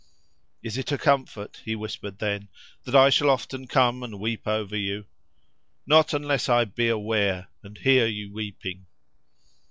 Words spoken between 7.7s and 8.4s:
hear you